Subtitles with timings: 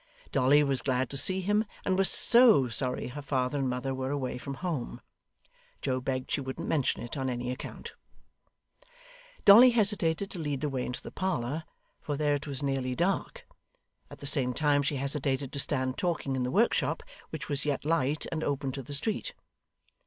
[0.31, 4.09] Dolly was glad to see him, and was SO sorry her father and mother were
[4.09, 4.99] away from home.
[5.79, 7.93] Joe begged she wouldn't mention it on any account.
[9.45, 11.65] Dolly hesitated to lead the way into the parlour,
[12.01, 13.45] for there it was nearly dark;
[14.09, 17.85] at the same time she hesitated to stand talking in the workshop, which was yet
[17.85, 19.35] light and open to the street.